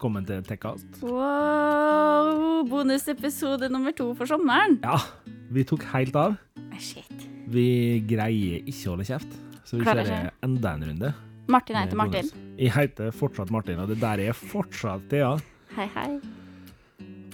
[0.00, 1.02] velkommen til Tekkast.
[1.04, 4.78] Wow, bonusepisode nummer to for sommeren.
[4.80, 4.96] Ja,
[5.52, 6.38] vi tok helt av.
[6.80, 7.26] Shit.
[7.52, 9.36] Vi greier ikke å holde kjeft,
[9.68, 11.12] så vi Klarer kjører enda en runde.
[11.52, 12.32] Martin heter Martin.
[12.56, 15.34] Jeg heter fortsatt Martin, og det der er fortsatt Thea.
[15.76, 16.08] Hei, hei.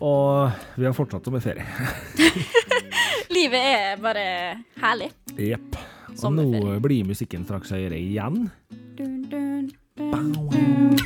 [0.02, 1.62] Og vi har fortsatt sommerferie.
[3.36, 4.28] Livet er bare
[4.82, 5.12] herlig.
[5.38, 5.78] Jepp.
[6.18, 8.48] Og nå blir musikken straks høyere igjen.
[8.98, 11.05] Dun, dun, dun, dun.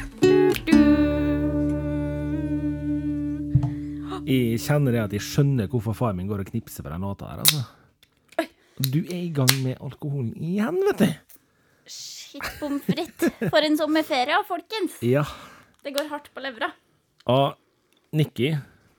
[4.30, 7.32] Jeg kjenner det at jeg skjønner hvorfor far min går og knipser på den låta
[7.32, 7.64] her, altså.
[8.80, 11.34] Du er i gang med alkoholen igjen, vet du.
[11.90, 13.34] Shit pommes frites.
[13.42, 15.00] For en sommerferie, folkens.
[15.04, 15.24] Ja.
[15.84, 16.70] Det går hardt på levra.
[17.28, 17.58] Og
[18.16, 18.54] Nikki,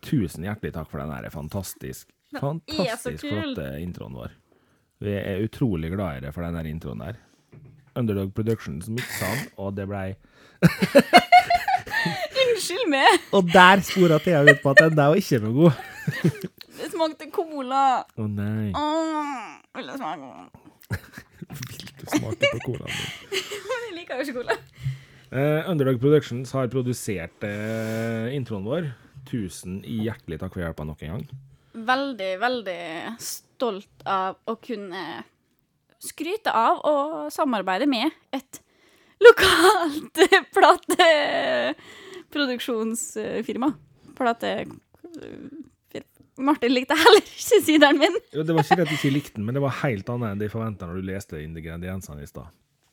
[0.06, 4.36] tusen hjertelig takk for den der fantastisk, fantastisk flotte introen vår.
[5.02, 7.18] Vi er utrolig glad i det for den der introen der.
[7.98, 10.12] Underdog Productions miksa den, og det blei
[12.52, 13.28] Unnskyld meg.
[13.38, 16.48] Og der spora Thea ut på at den der var ikke noe god.
[16.82, 17.84] Det smakte cola.
[18.18, 18.72] Å nei.
[18.78, 20.32] Oh, vil jeg smake?
[21.52, 23.44] Vil du smake på colaen din?
[23.70, 24.58] Men jeg liker jo ikke cola.
[25.32, 28.90] Uh, Underdog Productions har produsert uh, introen vår.
[29.30, 31.28] Tusen hjertelig takk for hjelpa nok en gang.
[31.92, 32.82] Veldig, veldig
[33.24, 35.22] stolt av å kunne
[36.02, 38.60] skryte av og samarbeide med et
[39.22, 40.18] lokalt
[42.32, 43.74] plateproduksjonsfirma.
[44.42, 44.56] det
[46.42, 48.16] Martin likte heller ikke sideren min.
[48.34, 50.34] Jo, det var ikke det at du ikke likte den, men det var helt annet
[50.34, 52.50] enn jeg forventa når du leste ingrediensene i stad.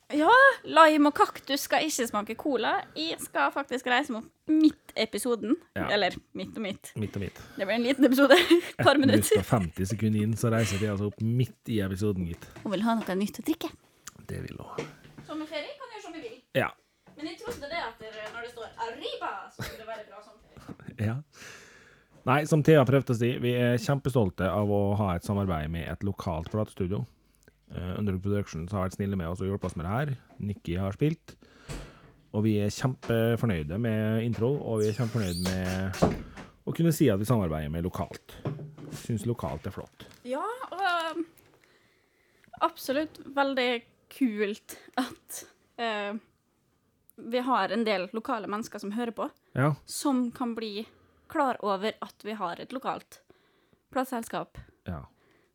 [0.09, 0.29] Ja,
[0.65, 2.79] lime og kaktus skal ikke smake cola.
[2.97, 5.53] Jeg skal faktisk reise mot midt-episoden.
[5.77, 5.85] Ja.
[5.93, 6.89] Eller midt og midt.
[6.97, 7.41] Midt og midt.
[7.59, 8.33] Det blir en liten episode.
[8.33, 9.43] Et par Ett minutt minutter.
[9.43, 12.49] og 50 sekunder inn, så reiser de altså opp midt i episoden, gitt.
[12.63, 13.69] Hun vil ha noe nytt å drikke.
[14.29, 14.89] Det vil hun.
[15.29, 15.77] Sommerferie
[19.19, 21.07] står skulle være bra sommerferie.
[21.09, 21.17] ja.
[22.29, 25.87] Nei, som Thea prøvde å si, vi er kjempestolte av å ha et samarbeid med
[25.89, 27.03] et lokalt platestudio.
[27.69, 30.13] Uh, Underdog Productions har vært snille med oss og hjulpet oss med det her.
[30.51, 31.35] Nikki har spilt.
[32.37, 37.21] Og vi er kjempefornøyde med intro, og vi er kjempefornøyde med å kunne si at
[37.21, 38.35] vi samarbeider med lokalt.
[39.01, 40.05] Syns lokalt er flott.
[40.27, 41.23] Ja, og um,
[42.65, 43.71] absolutt veldig
[44.13, 45.43] kult at
[45.81, 46.17] eh,
[47.31, 50.87] vi har en del lokale mennesker som hører på, Ja, som kan bli
[51.29, 53.21] klar over at vi har et lokalt
[53.93, 54.57] plateselskap
[54.89, 55.03] ja.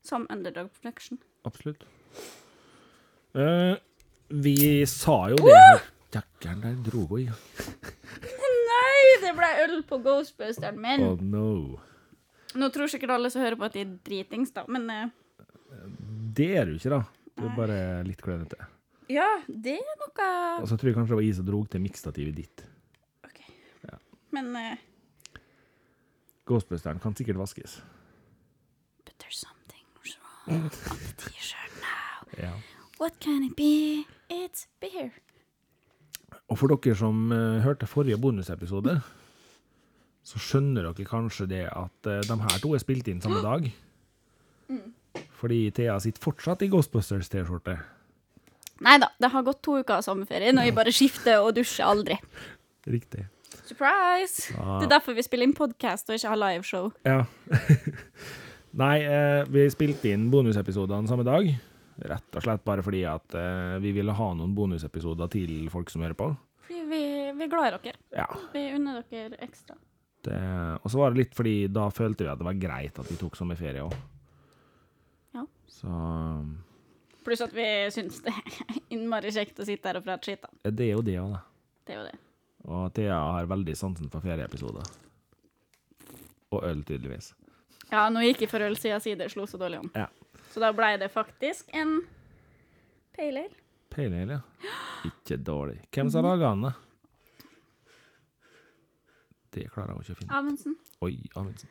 [0.02, 1.18] som Underdog Production.
[1.42, 1.84] Absolutt.
[3.34, 3.74] Uh,
[4.28, 5.82] vi sa jo det her
[6.14, 7.24] Jakkeren der dro i.
[8.68, 11.02] Nei, det ble øl på Ghostbusteren min!
[11.02, 11.80] Oh no.
[12.54, 15.08] Nå tror sikkert alle som hører på at de er dritings, da, men uh...
[16.34, 17.00] Det er du ikke, da.
[17.34, 18.68] Du er bare litt klønete.
[19.12, 20.28] Ja, det er noe
[20.62, 22.64] Og så tror jeg kanskje det var jeg som dro til miksstativet ditt.
[23.26, 23.40] OK.
[24.34, 24.78] Men eh,
[26.48, 27.78] Ghostbusteren kan sikkert vaskes.
[29.04, 32.24] But there's something wrong on the t-shirt now.
[32.38, 32.52] Ja.
[33.00, 34.04] What can it be?
[34.28, 35.12] It's beer.
[36.48, 38.98] Og for dere som eh, hørte forrige bonusepisode,
[40.24, 43.70] så skjønner dere kanskje det at eh, de her to er spilt inn samme dag.
[45.38, 47.74] Fordi Thea sitter fortsatt i Ghostbusters-T-skjorte.
[48.84, 51.88] Nei da, det har gått to uker av sommerferien, og jeg bare skifter og dusjer
[51.88, 52.18] aldri.
[52.90, 53.24] Riktig.
[53.64, 54.52] Surprise!
[54.60, 54.78] Ah.
[54.80, 56.90] Det er derfor vi spiller inn podkast og ikke har liveshow.
[57.08, 57.22] Ja.
[58.82, 61.48] Nei, eh, vi spilte inn bonusepisodene samme dag.
[62.10, 66.02] Rett og slett bare fordi at eh, vi ville ha noen bonusepisoder til folk som
[66.04, 66.28] hører på.
[66.66, 67.02] Fordi vi,
[67.38, 68.00] vi er glad i dere.
[68.18, 68.26] Ja.
[68.52, 69.78] Vi unner dere ekstra.
[70.24, 70.40] Det,
[70.80, 73.16] og så var det litt fordi da følte vi at det var greit at vi
[73.20, 73.96] tok sommerferie òg.
[75.36, 75.44] Ja.
[75.70, 75.92] Så
[77.24, 80.44] Pluss at vi syns det er innmari kjekt å sitte her og prate skitt.
[80.64, 81.40] det er jo det òg, da.
[81.84, 82.18] Det er jo det.
[82.64, 84.92] Og Thea har veldig sansen for ferieepisoder.
[86.54, 87.32] Og øl, tydeligvis.
[87.90, 89.90] Ja, nå gikk jeg for øl siden side slo så dårlig om.
[89.96, 90.06] Ja.
[90.52, 91.98] Så da ble det faktisk en
[93.16, 93.60] pale ale.
[93.92, 94.72] Pale ale, ja.
[95.10, 95.80] Ikke dårlig.
[95.92, 96.72] Hvem som laga den, da?
[99.54, 100.38] Det klarer jeg ikke å finne.
[100.38, 100.78] Amundsen.
[101.04, 101.70] Oi, Amundsen.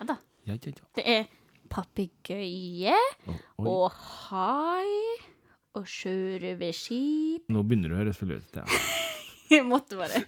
[0.00, 0.16] Ja da.
[0.48, 0.88] Ja, ja, ja.
[0.96, 1.28] Det er
[1.70, 2.94] papegøye
[3.58, 4.86] og hai
[5.78, 7.44] og hai og skip.
[7.48, 8.56] Nå begynner du å høres full ut.
[8.56, 8.64] Ja.
[9.50, 10.20] Jeg måtte bare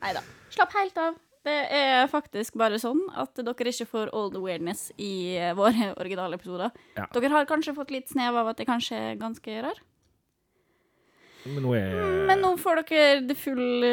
[0.00, 0.22] Nei da.
[0.54, 1.18] Slapp helt av.
[1.46, 6.36] Det er faktisk bare sånn at dere ikke får old awareness i eh, våre originale
[6.36, 6.74] episoder.
[6.98, 7.06] Ja.
[7.14, 9.78] Dere har kanskje fått litt snev av at det kanskje er ganske rar.
[11.46, 13.86] Men nå er Men nå får dere the full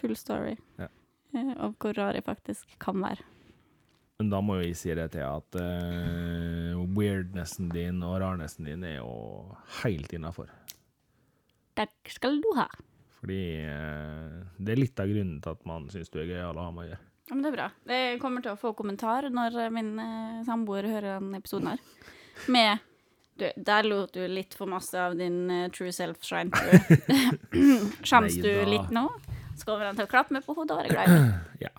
[0.00, 0.88] full story Ja.
[1.36, 3.22] eh, av hvor rar jeg faktisk kan være.
[4.18, 8.82] Men da må jo jeg si det til at uh, weirdnessen din og rarnessen din
[8.82, 9.12] er jo
[9.84, 10.48] helt innafor.
[11.78, 12.64] Takk skal du ha.
[13.20, 16.64] Fordi uh, det er litt av grunnen til at man syns du er gøyal å
[16.66, 16.98] ha med å gjøre.
[17.28, 17.68] Ja, men det er bra.
[17.94, 21.84] Jeg kommer til å få kommentar når eh, min uh, samboer hører denne episoden her.
[22.50, 22.82] Med
[23.38, 27.38] du, Der lot du litt for masse av din true self shine through.
[28.08, 29.06] Skjems du litt nå?
[29.54, 31.38] Så kommer han til å klappe meg på hodet og være glad i meg.
[31.68, 31.74] Ja.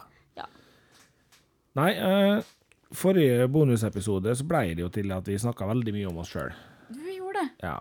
[1.78, 2.40] Nei, uh,
[2.96, 6.54] forrige bonusepisode så ble det jo til at vi snakka veldig mye om oss sjøl.
[6.90, 7.68] Du gjorde det.
[7.68, 7.78] Ja.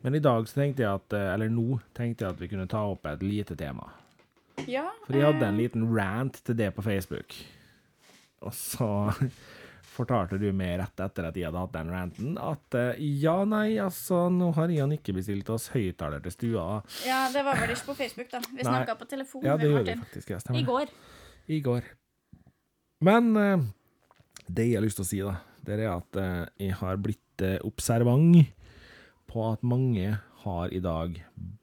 [0.00, 2.68] Men i dag så tenkte jeg at eh, Eller nå tenkte jeg at vi kunne
[2.70, 3.90] ta opp et lite tema.
[4.70, 4.86] Ja.
[5.04, 7.34] For jeg hadde en eh, liten rant til det på Facebook.
[8.46, 8.88] Og så
[9.98, 14.28] fortalte du meg rett etter at jeg hadde hatt den ranten, at ja, nei, altså,
[14.30, 16.66] nå har Ian ikke bestilt oss høyttaler til stua.
[17.02, 18.38] Ja, det var vel ikke på Facebook, da.
[18.46, 19.42] Vi snakka på telefon.
[19.42, 20.04] Ja, det gjorde vi Martin.
[20.06, 20.30] faktisk.
[20.30, 20.68] Ja, I stemmer.
[20.70, 20.94] går.
[21.50, 21.90] I går.
[23.04, 23.60] Men eh,
[24.48, 25.36] det jeg har lyst til å si, da,
[25.66, 28.40] det er at eh, jeg har blitt eh, observant
[29.28, 31.18] på at mange har i dag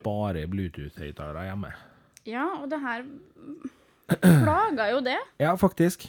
[0.06, 1.72] bare Bluetooth-høyttalere hjemme.
[2.30, 3.04] Ja, og det her
[4.22, 5.18] plaga jo det.
[5.42, 6.08] Ja, faktisk.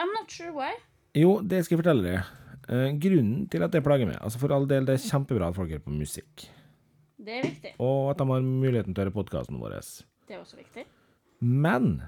[0.00, 0.72] I'm not sure why.
[1.16, 2.34] Jo, det skal jeg fortelle deg.
[2.66, 5.54] Eh, grunnen til at det plager meg Altså For all del, det er kjempebra at
[5.56, 6.48] folk hører på musikk,
[7.22, 7.70] Det er viktig.
[7.78, 9.76] og at de har muligheten til å høre podkasten vår.
[10.26, 10.82] Det er også viktig.
[11.40, 12.02] Men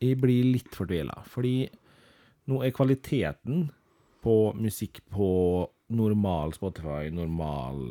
[0.00, 1.68] jeg blir litt fortvila, fordi
[2.50, 3.68] nå er kvaliteten
[4.24, 5.28] på musikk på
[5.92, 7.82] normal Spotify, normal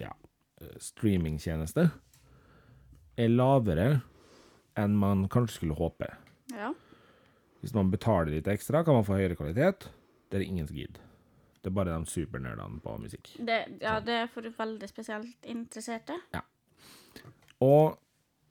[0.00, 0.12] ja,
[0.82, 1.88] streamingtjeneste,
[3.18, 3.88] er lavere
[4.78, 6.08] enn man kanskje skulle håpe.
[6.54, 6.72] Ja.
[7.62, 9.88] Hvis man betaler litt ekstra, kan man få høyere kvalitet.
[10.30, 11.02] Det er ingen som gidder.
[11.58, 13.32] Det er bare de supernerdene på musikk.
[13.42, 16.20] Det, ja, det er for veldig spesielt interesserte.
[17.64, 17.98] Og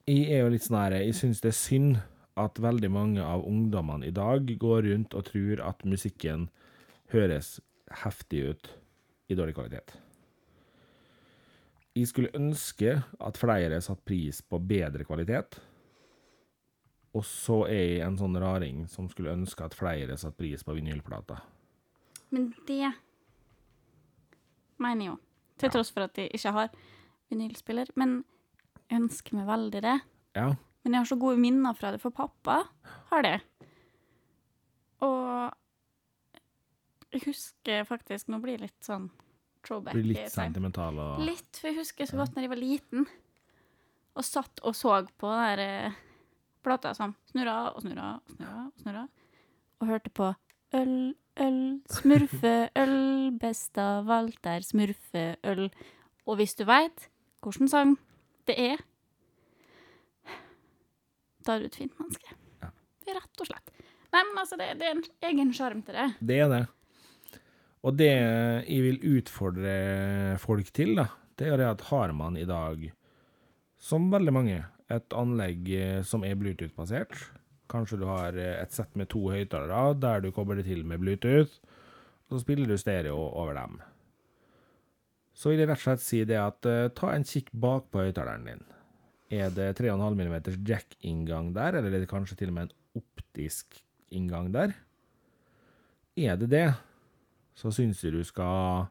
[0.08, 1.98] jeg er jo litt sånn her Jeg syns det er synd
[2.38, 6.50] at veldig mange av ungdommene i dag går rundt og tror at musikken
[7.14, 7.58] høres
[8.04, 8.70] heftig ut
[9.32, 9.96] i dårlig kvalitet.
[11.98, 15.58] Jeg skulle ønske at flere satte pris på bedre kvalitet.
[17.18, 20.76] Og så er jeg en sånn raring som skulle ønske at flere satte pris på
[20.78, 21.42] vinylplater.
[22.30, 22.92] Men det
[24.78, 25.18] mener jeg jo.
[25.58, 26.74] Til tross for at jeg ikke har
[27.32, 27.90] vinylspiller.
[27.98, 28.20] Men
[28.86, 29.96] jeg ønsker meg veldig det.
[30.38, 30.52] Ja,
[30.88, 32.62] Men jeg har så gode minner fra det, for pappa
[33.10, 33.38] har det.
[35.04, 35.52] Og
[37.12, 39.10] jeg husker faktisk Nå blir jeg litt sånn
[39.68, 39.98] throwback.
[40.00, 43.08] blir litt sentimental og Litt, for jeg husker så godt når jeg var liten
[44.18, 45.98] og satt og så på den der eh,
[46.66, 49.04] plata som snurra og snurra og snurra og snurra,
[49.78, 50.32] og hørte på
[50.76, 51.60] Øl, øl,
[52.00, 52.98] smurfeøl,
[53.44, 55.68] best av alt er smurfeøl.
[56.28, 57.10] Og hvis du veit
[57.46, 57.94] hvilken sang
[58.50, 58.82] det er,
[61.48, 62.38] da ut fint menneske.
[62.64, 62.72] Ja.
[63.18, 63.74] Rett og slett.
[64.14, 66.10] Nei, men altså, det, det er en egen sjarm til det.
[66.20, 66.64] Det er det.
[67.88, 69.74] Og det jeg vil utfordre
[70.42, 71.10] folk til, da,
[71.40, 72.88] det er at har man i dag,
[73.78, 74.62] som veldig mange,
[74.92, 77.14] et anlegg eh, som er Bluetooth-basert,
[77.72, 81.04] kanskje du har eh, et sett med to høyttalere der du kobler det til med
[81.04, 81.60] Bluetooth,
[82.28, 83.78] og så spiller du stereo over dem.
[85.38, 88.08] Så vil jeg rett og slett si det at eh, ta en kikk bak på
[88.08, 88.66] høyttaleren din.
[89.28, 93.82] Er det 3,5 mm jack-inngang der, eller er det kanskje til og med en optisk
[94.16, 94.72] inngang der?
[96.16, 96.68] Er det det,
[97.58, 98.88] så syns jeg du skal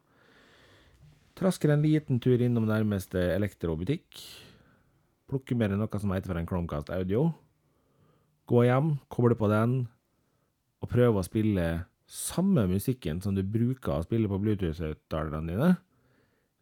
[1.37, 4.21] traske en liten tur innom nærmeste elektrobutikk.
[5.27, 7.31] Plukke med deg noe som heter for en Chromecast Audio.
[8.47, 9.89] Gå hjem, koble på den,
[10.85, 11.67] og prøve å spille
[12.07, 15.71] samme musikken som du bruker å spille på Bluetooth-høyttalerne dine,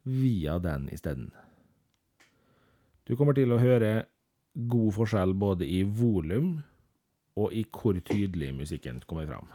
[0.05, 1.29] via den isteden.
[3.05, 4.07] Du kommer til å høre
[4.55, 6.55] god forskjell både i volum
[7.37, 9.51] og i hvor tydelig musikken kommer fram.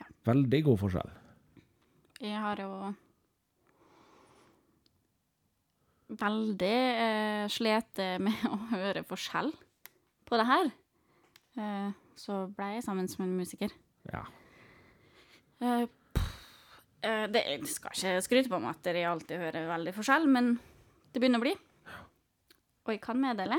[0.00, 0.10] Ja.
[0.28, 1.12] Veldig god forskjell.
[2.20, 2.70] Jeg har jo
[6.20, 6.74] veldig
[7.06, 9.54] eh, slete med å høre forskjell
[10.26, 10.72] på det her.
[11.56, 13.72] Eh, så ble jeg sammen med en musiker.
[14.12, 14.26] Ja.
[15.64, 16.32] Eh, pff,
[17.00, 20.58] eh, det jeg skal ikke skryte på meg at jeg alltid hører veldig forskjell, men
[21.16, 21.54] det begynner å bli.
[22.84, 23.56] Og jeg kan meddele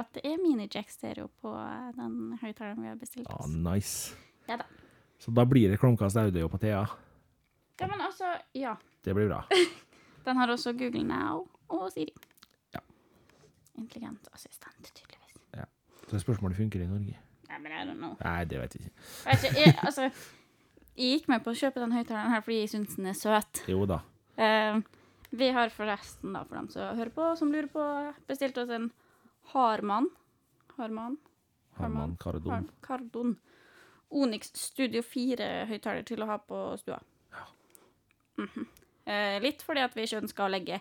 [0.00, 3.46] at det er mini-jack stereo på eh, den høyttaleren vi har bestilt oss.
[3.46, 4.16] Ah, nice.
[4.50, 4.66] Ja da.
[5.22, 6.82] Så da blir det Klomkast Audio på Thea.
[7.78, 8.74] Ja, men altså, ja.
[9.04, 9.44] Det blir bra.
[10.26, 12.12] Den har også Google Now og Siri.
[12.74, 12.82] Ja.
[13.78, 15.16] Intelligent assistent, tydeligvis.
[16.10, 17.18] Så er spørsmålet funker i Norge.
[17.46, 18.16] Nei, men I don't know.
[18.24, 19.02] Nei, det vet jeg ikke.
[19.28, 20.08] Vet ikke, jeg, altså,
[20.98, 23.60] jeg gikk med på å kjøpe den høyttaleren her fordi jeg syns den er søt.
[23.70, 24.00] Jo da.
[24.34, 24.80] Eh,
[25.30, 27.84] vi har forresten, da, for dem som hører på, som lurer på,
[28.28, 28.90] bestilt oss en
[29.52, 30.08] Harman.
[30.76, 31.16] Harman?
[31.78, 32.50] Harman Kardon.
[32.50, 33.36] Har Kardon.
[34.10, 36.98] Onyx Studio 4-høyttaler til å ha på stua.
[38.40, 38.66] Mhm.
[39.06, 40.80] eh, litt fordi at vi ikke ønsker å legge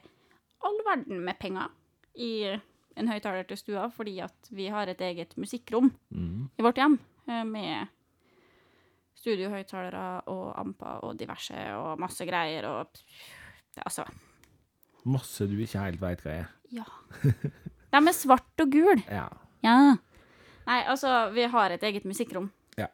[0.64, 1.70] all verden med penger
[2.16, 2.60] i
[3.00, 6.50] en høyttaler til stua, fordi at vi har et eget musikkrom Mm.
[6.58, 7.88] i vårt hjem eh, med
[9.16, 12.88] studiohøyttalere og amper og diverse og masse greier og
[13.86, 14.04] Altså,
[15.06, 16.48] Masse du ikke helt veit hva er.
[16.72, 16.84] ja.
[17.24, 19.00] De er svart og gul.
[19.10, 19.28] Ja.
[19.64, 19.96] Ja.
[20.68, 22.88] Nei, altså, vi har et eget musikkrom Ja.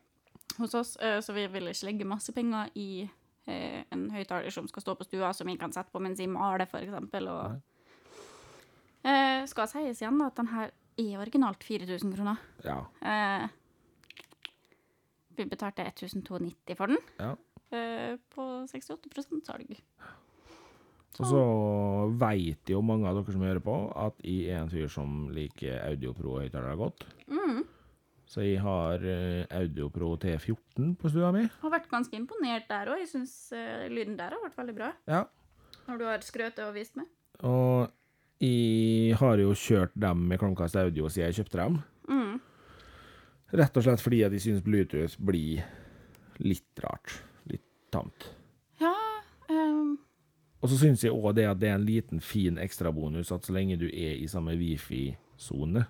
[0.58, 3.10] hos oss, eh, så vi vil ikke legge masse penger i
[3.48, 6.28] eh, en høyttaler som skal stå på stua, som vi kan sette på mens vi
[6.28, 7.62] maler, for eksempel, og
[9.04, 12.38] eh, Skal sies igjen da, at den her er originalt 4000 kroner.
[12.64, 12.80] ja.
[15.36, 17.36] Vi betalte 1290 for den, Ja.
[18.32, 19.82] på 68% salg.
[21.15, 21.43] Og så
[22.19, 25.79] veit jo mange av dere som hører på, at jeg er en fyr som liker
[25.86, 27.05] Audiopro-høyttalere godt.
[27.31, 27.63] Mm.
[28.27, 31.45] Så jeg har eh, Audiopro T14 på stua mi.
[31.62, 33.03] Har vært ganske imponert der òg.
[33.03, 34.91] Jeg syns eh, lyden der har vært veldig bra.
[35.07, 35.24] Ja.
[35.86, 37.07] Når du har skrøtet og vist meg.
[37.45, 37.93] Og
[38.43, 41.77] jeg har jo kjørt dem med klomkast Audio siden jeg kjøpte dem.
[42.10, 42.41] Mm.
[43.55, 45.63] Rett og slett fordi at jeg syns Bluetooth blir
[46.43, 47.13] litt rart.
[47.48, 48.27] Litt tamt.
[48.81, 48.91] Ja
[49.53, 49.95] ehm,
[50.65, 53.53] Og så syns jeg òg det at det er en liten, fin ekstrabonus at så
[53.53, 55.84] lenge du er i samme wifi-sone,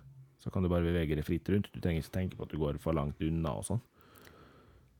[0.43, 1.69] så kan du bare bevege deg fritt rundt.
[1.71, 3.79] Du trenger ikke tenke på at du går for langt unna og sånn.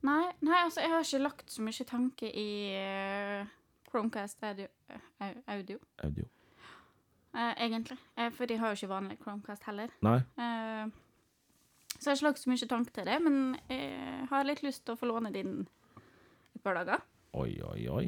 [0.06, 3.52] nei, nei, altså, jeg har ikke lagt så mye tanke i uh,
[3.90, 5.78] Chromecast audio, uh, audio
[6.08, 6.24] Audio.
[7.36, 8.00] Uh, egentlig.
[8.16, 9.92] Eh, for de har jo ikke vanlig Chromecast heller.
[10.00, 10.22] Nei?
[11.98, 14.86] Så jeg har ikke lagt så mye tanke til det, men jeg har litt lyst
[14.86, 15.66] til å få låne din
[16.56, 17.04] et par dager.
[17.36, 18.06] Oi, oi, oi.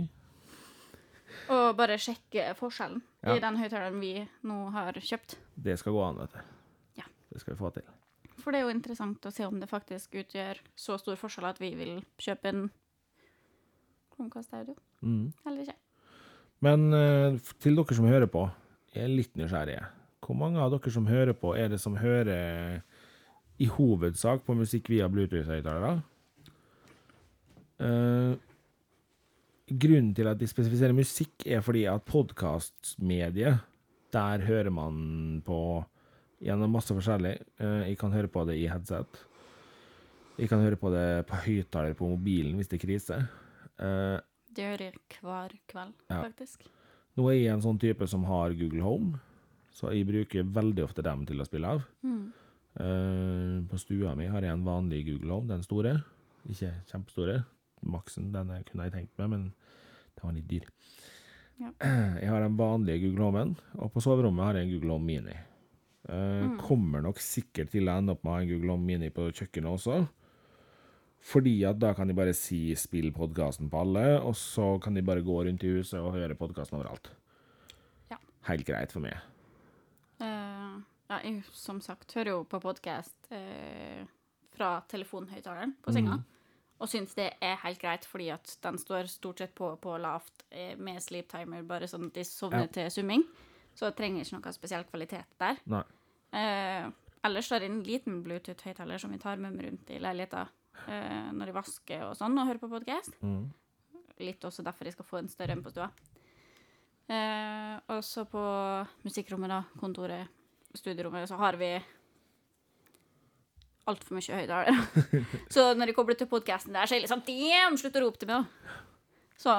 [1.50, 3.35] Og bare sjekke forskjellen Ja.
[3.37, 5.37] i den høyttaleren vi nå har kjøpt.
[5.57, 6.38] Det skal gå an, vet du.
[6.99, 7.04] Ja.
[7.33, 7.83] Det skal vi få til.
[8.38, 11.59] For det er jo interessant å se om det faktisk utgjør så stor forskjell at
[11.59, 12.71] vi vil kjøpe en
[14.14, 15.33] Chromecast audio, Mm.
[15.47, 15.75] eller ikke.
[16.61, 18.50] Men eh, til dere som hører på,
[18.95, 19.85] jeg er litt nysgjerrige.
[20.21, 22.83] Hvor mange av dere som hører på, er det som hører
[23.61, 26.02] i hovedsak på musikk via Bluetooth-høyttalere?
[27.80, 28.35] Eh,
[29.68, 33.60] grunnen til at de spesifiserer musikk, er fordi at podkastmediet,
[34.14, 35.58] der hører man på
[36.42, 37.34] gjennom masse forskjellig.
[37.60, 39.25] Eh, jeg kan høre på det i headset.
[40.38, 43.18] Jeg kan høre på det på høyttaler på mobilen hvis det er krise.
[43.78, 44.18] Eh,
[44.54, 46.22] Det hører jeg hver kveld, Ja.
[46.22, 46.64] faktisk.
[47.16, 49.20] Nå er jeg en sånn type som har Google Home,
[49.72, 51.82] så jeg bruker veldig ofte dem til å spille av.
[52.02, 52.32] Mm.
[52.78, 56.04] Eh, på stua mi har jeg en vanlig Google Home, den store.
[56.48, 57.44] Ikke kjempestore.
[57.82, 59.42] Maksen den er- kunne jeg tenkt meg, men
[60.16, 60.66] den var litt dyr.
[61.61, 61.73] Ja.
[62.23, 65.35] Jeg har den vanlige Google Homen, og på soverommet har jeg en Google Home Mini.
[66.08, 66.58] Uh, Mm.
[66.62, 69.26] Kommer nok sikkert til å ende opp med å ha en Google Home Mini på
[69.35, 70.08] kjøkkenet også.
[71.20, 75.02] Fordi at da kan de bare si 'spill podkasten' på alle, og så kan de
[75.02, 77.11] bare gå rundt i huset og høre podkasten overalt.
[78.11, 78.16] Ja.
[78.47, 79.18] Helt greit for meg.
[80.20, 80.80] Uh,
[81.11, 84.06] ja, jeg som sagt hører jo på podkast uh,
[84.54, 86.16] fra telefonhøyttaleren på senga.
[86.16, 86.25] Mhm.
[86.80, 90.44] Og syns det er helt greit, fordi at den står stort sett på, på lavt
[90.50, 92.73] eh, med sleep timer, bare sånn at de sovner Ja.
[92.76, 93.25] til summing.
[93.75, 95.58] Så det trenger ikke noe spesiell kvalitet der.
[95.66, 95.82] Nei.
[96.38, 96.87] Eh,
[97.26, 100.49] ellers er det en liten Bluetooth-høyttaler som vi tar med meg rundt i leiligheten
[100.87, 103.18] eh, når jeg vasker og sånn, og hører på podkast.
[103.23, 103.49] Mm.
[104.23, 105.90] Litt også derfor jeg skal få en større en på stua.
[107.08, 108.42] Eh, og så på
[109.06, 110.28] musikkrommet, da, kontoret,
[110.76, 111.70] studierommet, så har vi
[113.90, 115.04] altfor mye høyttalere.
[115.54, 118.04] så når jeg kobler til podkasten der, så er jeg litt sånn Damn, slutt å
[118.04, 118.76] rope til meg, da.
[119.38, 119.54] Så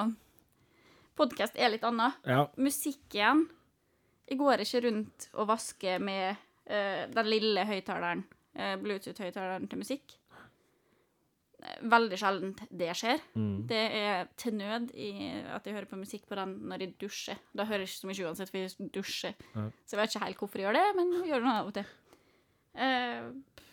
[1.20, 2.20] podkast er litt annet.
[2.28, 2.46] Ja.
[2.60, 3.46] Musikk igjen.
[4.30, 6.38] Jeg går ikke rundt og vasker med
[6.70, 8.24] uh, den lille høyttaleren,
[8.60, 10.20] uh, Bluetooth-høyttaleren til musikk.
[11.60, 13.20] Veldig sjelden det skjer.
[13.36, 13.56] Mm.
[13.68, 15.10] Det er til nød i
[15.52, 17.42] at jeg hører på musikk på den når jeg dusjer.
[17.52, 19.42] Da hører jeg ikke så mye uansett, for jeg dusjer.
[19.56, 19.66] Ja.
[19.84, 21.76] Så jeg vet ikke helt hvorfor jeg gjør det, men jeg gjør det av og
[21.76, 21.90] til.
[22.80, 23.66] Eh,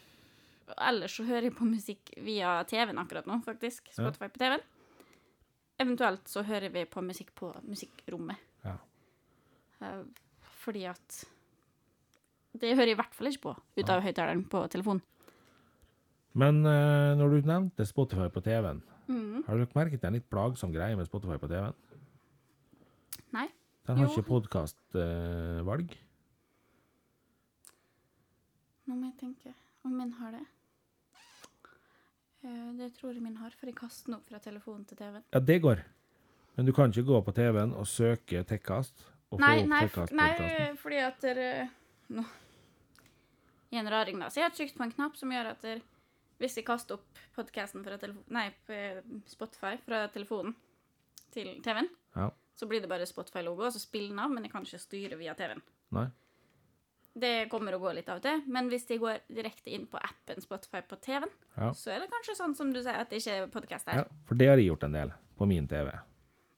[0.78, 3.86] ellers så hører jeg på musikk via TV-en akkurat nå, faktisk.
[3.92, 3.98] Ja.
[4.02, 4.64] Spotify på TV-en.
[5.78, 8.36] Eventuelt så hører vi på musikk på musikkrommet.
[8.64, 8.76] Ja.
[9.82, 10.02] Eh,
[10.62, 11.24] fordi at
[12.56, 15.02] Det hører jeg i hvert fall ikke på ut av høyttaleren på telefonen.
[16.34, 19.44] Men eh, når du nevnte Spotify på TV-en, Mm.
[19.46, 21.74] har du merket en litt plagsom greie med Spotify på TV-en?
[23.32, 23.46] Nei.
[23.86, 24.16] Den har Jo.
[24.16, 25.94] ikke podkastvalg.
[28.88, 29.54] Nå må jeg tenke
[29.84, 30.42] om min har det.
[32.46, 35.24] Eh, det tror jeg min har, for jeg kaster den opp fra telefonen til TV-en.
[35.34, 35.82] ja, det går.
[36.56, 39.58] Men du kan ikke gå på TV-en og søke Tekkast og Nei,
[39.90, 41.48] få nei, nei, fordi at dere
[42.08, 42.22] Nå
[43.74, 44.28] I en raring, da.
[44.30, 45.80] Så jeg har trykt på en knapp som gjør at der,
[46.38, 48.46] hvis jeg kaster opp podkasten fra telefonen Nei,
[49.28, 50.54] Spotify fra telefonen
[51.34, 52.30] til TV-en, Ja.
[52.56, 55.18] så blir det bare Spotify-logo, og så spiller den av, men jeg kan ikke styre
[55.18, 55.60] via TV-en.
[55.92, 56.06] Nei.
[57.16, 59.96] Det kommer å gå litt av og til, men hvis de går direkte inn på
[59.96, 61.70] appen Spotify på TV-en, Ja.
[61.72, 64.02] så er det kanskje sånn som du sier, at det ikke er podkast der.
[64.02, 64.04] ja.
[64.28, 65.90] For det har jeg gjort en del på min TV.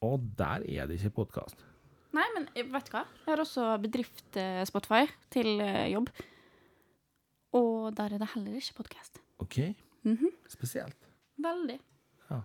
[0.03, 1.63] Og der er det ikke podkast.
[2.11, 3.05] Nei, men vet du hva?
[3.25, 6.09] Jeg har også bedrift eh, Spotify til eh, jobb,
[7.53, 9.19] og der er det heller ikke podkast.
[9.39, 9.59] OK.
[10.03, 10.29] Mhm.
[10.49, 11.07] Spesielt.
[11.39, 11.79] Veldig.
[12.29, 12.41] Ja.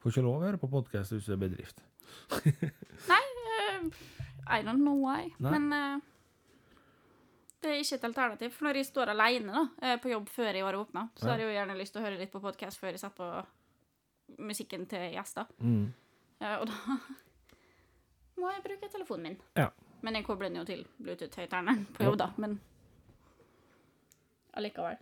[0.00, 1.82] Får ikke lov å høre på podkast hvis du er bedrift.
[3.12, 3.90] Nei, uh,
[4.48, 5.52] I don't know why, Nei.
[5.58, 6.00] men eh,
[7.62, 8.54] det er ikke et alternativ.
[8.56, 11.42] For når jeg står alene da, eh, på jobb før jeg har åpna, så har
[11.42, 14.86] jeg jo gjerne lyst til å høre litt på podkast før jeg setter på musikken
[14.90, 15.46] til gjester.
[15.62, 15.86] Mm.
[16.42, 16.98] Og da
[18.42, 19.40] må jeg bruke telefonen min.
[19.58, 19.70] Ja.
[20.02, 22.32] Men jeg kobler den jo til Bluetooth-høyttaleren på jobb, da.
[22.42, 22.58] Men
[24.58, 24.98] allikevel.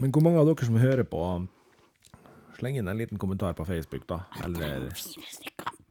[0.00, 1.20] Men hvor mange av dere som hører på
[2.56, 4.22] Sleng inn en liten kommentar på Facebook, da.
[4.44, 5.81] Eller Fire stykker.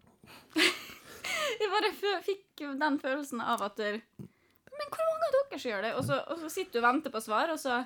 [1.81, 4.01] Bare fikk den følelsen av at der,
[4.71, 5.91] Men hvor mange av dere som gjør det?
[5.97, 7.81] Og så, og så sitter du og venter på svar, og så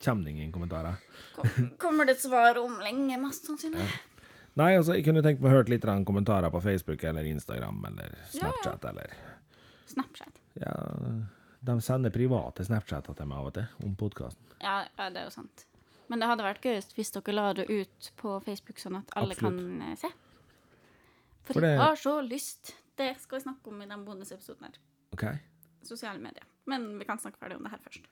[0.00, 1.00] kommer det ingen kommentarer?
[1.36, 3.88] kom, kommer det et svar om lenge, mest sannsynlig.
[4.58, 8.14] Nei, altså, jeg kunne tenkt meg å høre litt kommentarer på Facebook eller Instagram eller
[8.14, 8.30] Ja, ja.
[8.38, 9.12] Snapchat eller
[9.90, 10.40] Snapchat.
[10.58, 10.74] Ja,
[11.60, 14.42] de sender private Snapchatter til meg av og til om podkasten.
[14.60, 15.66] Ja, ja, det er jo sant.
[16.10, 19.36] Men det hadde vært gøyest hvis dere la det ut på Facebook, sånn at alle
[19.36, 19.60] Absolutt.
[19.60, 20.10] kan eh, se.
[21.50, 22.74] For, For det- jeg har så lyst.
[22.96, 24.78] Det skal vi snakke om i den bonusepisoden her.
[25.16, 25.24] OK?
[25.82, 26.44] Sosiale medier.
[26.70, 28.06] Men vi kan snakke ferdig om det her først.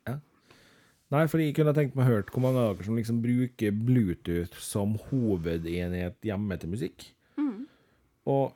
[1.08, 3.72] Nei, fordi jeg kunne tenkt meg å høre hvor mange av dere som liksom bruker
[3.72, 7.06] Bluetooth som hovedenhet hjemme til musikk.
[7.38, 7.62] Mm.
[8.28, 8.52] Og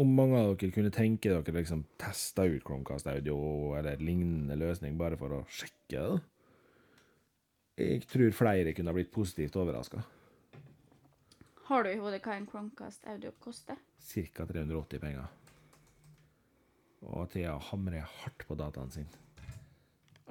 [0.00, 4.96] om mange av dere kunne tenke dere liksom testa ut Chromecast Audio eller lignende løsning
[4.98, 6.22] bare for å sjekke det.
[7.80, 10.02] Jeg tror flere kunne blitt positivt overraska.
[11.70, 13.76] Har du i hodet hva en Chromecast Audio koster?
[14.02, 14.42] Ca.
[14.42, 15.26] 380 penger.
[17.06, 19.06] Og Thea hamrer hardt på dataen sin.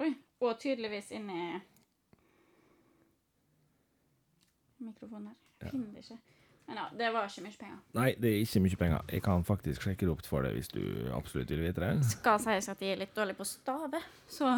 [0.04, 0.10] Oi.
[0.44, 1.62] Og tydeligvis inni
[4.84, 5.38] mikrofonen her.
[5.64, 6.18] Jeg finner det ikke.
[6.68, 7.80] Men ja, det var ikke mye penger.
[8.02, 9.08] Nei, det er ikke mye penger.
[9.16, 10.84] Jeg kan faktisk sjekke det opp for deg hvis du
[11.16, 11.94] absolutt vil vite det.
[12.18, 14.58] Skal sies at jeg er litt dårlig på stave, så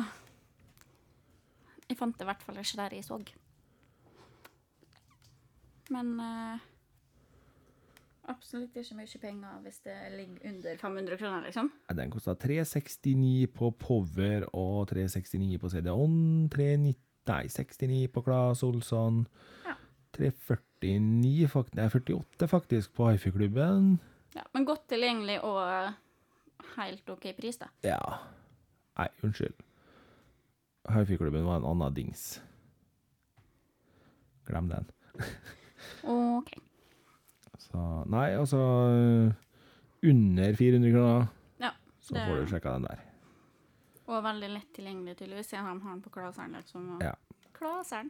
[1.92, 3.22] Jeg fant det i hvert fall ikke der jeg så.
[5.92, 6.68] Men eh,
[8.32, 11.72] absolutt ikke mye penger hvis det ligger under 500 kroner, liksom.
[12.02, 16.20] Den kosta 369 på Power og 369 på CD-ON.
[16.52, 19.26] 390 Nei, 69 på Claes Olsson.
[19.66, 19.76] Ja.
[20.18, 24.00] 349 fakt Nei, 48 faktisk på Hifi-klubben.
[24.34, 25.92] Ja, men godt tilgjengelig og eh,
[26.78, 27.70] helt OK pris, da.
[27.86, 28.00] Ja.
[28.98, 29.62] Nei, unnskyld.
[30.90, 32.26] Hifi-klubben var en annen dings.
[34.50, 34.90] Glem den.
[36.10, 36.56] OK.
[37.72, 38.58] Så Nei, altså
[40.04, 41.28] Under 400 kroner,
[41.62, 41.72] Ja.
[42.02, 43.00] så får du sjekka den der.
[44.12, 46.52] Og veldig lett tilgjengelig, tydeligvis, siden de har den på Klaseren.
[46.58, 47.12] Liksom, og Ja.
[47.54, 48.10] Klaseren.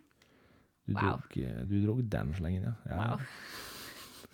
[0.88, 1.02] Du Wow.
[1.02, 2.74] drog, du drog den så lenge, ja.
[2.89, 3.10] ja.
[3.12, 3.19] Wow.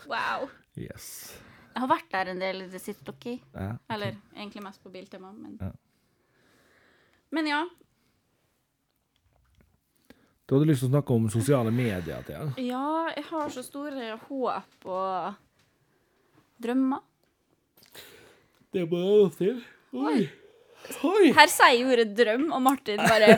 [0.07, 0.49] Wow.
[0.77, 1.41] Yes.
[1.75, 3.39] Jeg har vært der en del i det siste, dere.
[3.53, 3.73] Ja.
[3.93, 5.71] Eller egentlig mest på Biltema, men Ja.
[7.31, 7.65] Men ja.
[10.47, 12.45] Du hadde lyst til å snakke om sosiale medier, Thea.
[12.63, 15.33] Ja, jeg har så store håp og
[16.63, 17.01] drømmer.
[18.71, 19.59] Det er bare lov til.
[19.91, 20.21] Oi.
[21.03, 21.31] Oi!
[21.35, 23.33] Her sier jeg ordet drøm, og Martin bare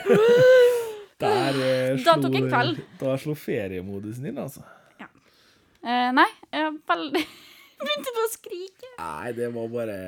[1.20, 2.78] Der eh, Da tok en kveld.
[3.00, 4.62] Da slo feriemodusen din, altså.
[5.02, 7.24] eh, Nei, jeg er veldig
[7.80, 8.88] Begynte på å skrike.
[9.00, 9.98] Nei, det var bare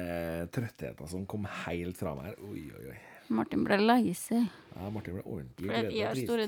[0.52, 2.34] trøttheten som kom helt fra her.
[2.44, 2.98] Oi, oi, oi.
[3.32, 6.46] Martin ble lei seg, Ja, Martin ble ordentlig for jeg har store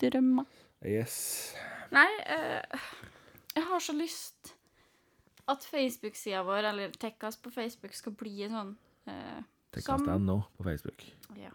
[0.00, 0.60] drømmer.
[0.84, 1.16] Yes.
[1.94, 2.84] Nei, uh,
[3.54, 4.54] jeg har så lyst
[5.48, 9.42] at Facebook-sida vår, eller Tekkas på Facebook, skal bli sånn eh,
[9.84, 11.04] som- nå på Facebook.
[11.36, 11.50] Ja.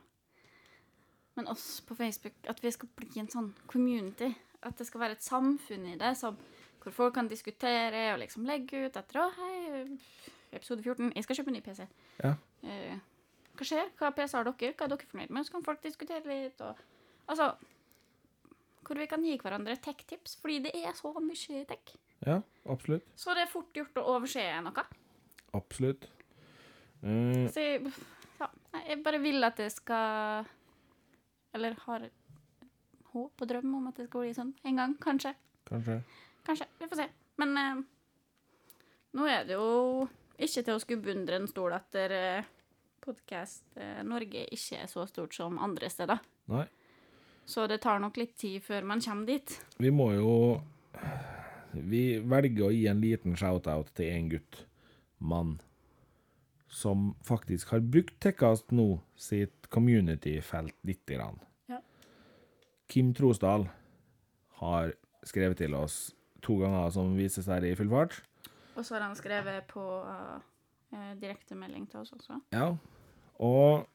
[1.36, 4.36] Men oss på Facebook, at vi skal bli en sånn community.
[4.62, 6.38] At det skal være et samfunn i det, som,
[6.84, 9.98] hvor folk kan diskutere og liksom legge ut etter å, hei,
[10.52, 11.88] episode 14, jeg skal kjøpe en ny PC.
[12.24, 12.34] Ja.
[12.64, 12.98] Eh,
[13.60, 13.90] hva skjer?
[14.00, 14.72] Hva PC har dere?
[14.72, 15.46] Hva er dere fornøyd med?
[15.46, 16.62] Så kan folk diskutere litt.
[16.64, 16.84] Og,
[17.32, 17.50] altså,
[18.88, 21.92] hvor vi kan gi hverandre tech-tips, fordi det er så mye tech.
[22.26, 22.40] Ja,
[22.72, 23.06] absolutt.
[23.20, 24.86] Så det er fort gjort å overse noe.
[25.58, 26.08] Absolutt.
[27.04, 27.48] Mm.
[27.52, 27.92] Så jeg,
[28.40, 28.50] ja,
[28.88, 30.44] jeg bare vil at det skal
[31.56, 32.04] Eller har
[33.14, 34.96] håp og drøm om at det skal bli sånn en gang.
[35.02, 35.34] Kanskje.
[35.70, 36.02] kanskje.
[36.46, 36.68] Kanskje.
[36.80, 37.08] Vi får se.
[37.42, 37.82] Men eh,
[39.18, 42.52] nå er det jo ikke til å skubbe under en stol etter eh,
[43.10, 46.22] podkast eh, Norge ikke er så stort som andre steder.
[46.52, 46.66] Nei.
[47.50, 49.56] Så det tar nok litt tid før man kommer dit.
[49.82, 50.34] Vi må jo
[51.90, 54.64] Vi velger å gi en liten shout-out til en gutt,
[55.20, 55.60] mann,
[56.68, 61.38] som faktisk har brukt Tekkast nå sitt community-felt lite grann.
[61.70, 61.82] Ja.
[62.90, 63.68] Kim Trosdal
[64.62, 64.94] har
[65.26, 68.18] skrevet til oss to ganger som vises her i full fart.
[68.76, 70.40] Og så har han skrevet på uh,
[71.22, 72.40] direktemelding til oss også.
[72.56, 72.72] Ja.
[73.40, 73.88] Og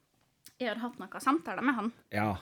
[0.61, 1.92] Jeg har hatt noen samtaler med han.
[2.14, 2.33] Ja.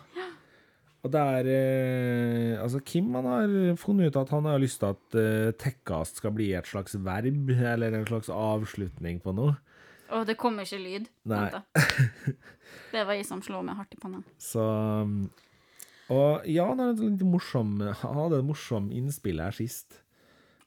[1.02, 5.18] Og der eh, Altså, Kim han har funnet ut at han har lyst til at
[5.18, 9.56] eh, tekkast skal bli et slags verb, eller en slags avslutning på noe.
[10.12, 11.08] Og det kom ikke lyd.
[11.30, 11.40] Nei.
[11.48, 12.34] Vent da.
[12.92, 14.20] Det var jeg som slo meg hardt i panna.
[14.40, 15.24] Så um,
[16.12, 20.02] Og ja, han hadde et litt morsom Han hadde et morsom innspill her sist.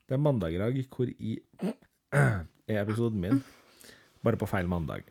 [0.09, 1.37] Det er mandag i dag, hvor i
[2.17, 3.43] er episoden min.
[4.25, 5.05] Bare på feil mandag.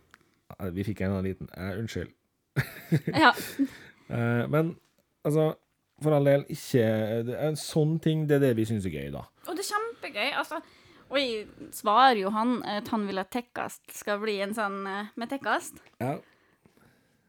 [0.74, 2.12] Vi fikk en liten eh, Unnskyld.
[3.24, 3.32] Ja.
[4.08, 4.74] Eh, men
[5.26, 5.54] altså,
[6.02, 9.08] for all del, ikke er En sånn ting, det er det vi syns er gøy,
[9.14, 9.24] da.
[9.48, 10.28] Og det er kjempegøy.
[10.40, 10.60] Altså,
[11.10, 15.10] og jeg svarer jo han at han vil at Tekkast skal bli en sånn eh,
[15.20, 15.80] med Tekkast.
[16.02, 16.16] Ja.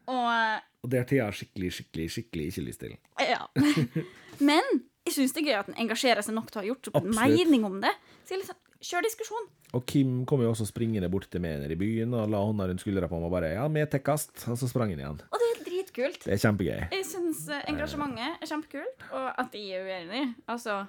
[0.06, 2.94] Og eh, Og det har Thea skikkelig, skikkelig, skikkelig ikke lyst til.
[3.26, 3.46] ja.
[4.50, 4.62] Men
[5.06, 6.96] jeg syns det er gøy at han engasjerer seg nok til å ha gjort opp
[7.00, 7.92] en mening om det.
[8.26, 9.46] Så jeg liksom, Kjør diskusjon.
[9.76, 12.66] Og Kim kom jo også springende bort til meg nede i byen og la hånda
[12.68, 15.20] rundt skuldra på meg og bare 'ja, med tekkast', og så sprang han igjen.
[15.32, 16.24] Og det er dritkult.
[16.24, 16.82] Det er kjempegøy.
[16.92, 20.86] Jeg syns eh, engasjementet er kjempekult, og at jeg er uenig Altså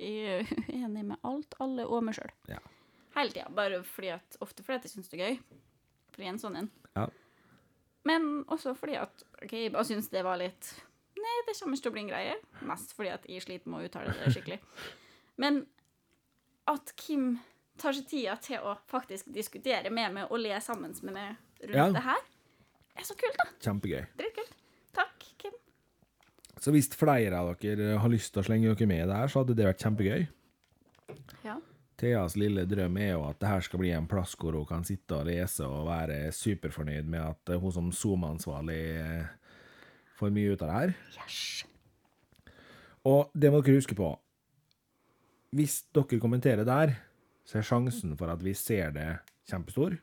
[0.00, 2.32] Jeg er uenig med alt, alle og meg sjøl.
[2.48, 2.58] Ja.
[3.16, 3.46] Hele tida.
[3.54, 5.38] Bare fordi at, ofte fordi at jeg syns det er gøy.
[6.14, 6.70] Fordi en sånn en.
[6.96, 7.06] Ja.
[8.04, 10.74] Men også fordi at OK, jeg bare syns det var litt
[11.14, 12.34] Nei, det kommer ikke til å bli en greie.
[12.68, 14.58] Mest fordi at jeg sliter med å uttale det skikkelig.
[15.40, 15.64] Men
[16.70, 17.38] at Kim
[17.80, 21.74] tar seg tida til å faktisk diskutere med meg og le sammen med meg rundt
[21.76, 21.88] Ja.
[21.92, 22.22] det her,
[22.96, 23.48] er så kult, da.
[23.60, 24.04] Kjempegøy.
[24.16, 24.52] Dritkult.
[24.94, 25.52] Takk, Kim.
[26.62, 29.26] Så hvis flere av dere har lyst til å slenge dere med i det her,
[29.28, 30.28] så hadde det vært kjempegøy.
[31.44, 31.58] Ja.
[31.98, 34.84] Theas lille drøm er jo at det her skal bli en plass hvor hun kan
[34.86, 39.26] sitte og lese og være superfornøyd med at hun som Zoom-ansvarlig eh,
[40.18, 40.94] får mye ut av det her.
[41.22, 41.64] Yes.
[43.04, 44.08] Og det må dere huske på.
[45.54, 46.96] Hvis dere kommenterer der,
[47.46, 49.10] så er sjansen for at vi ser det,
[49.50, 49.98] kjempestor.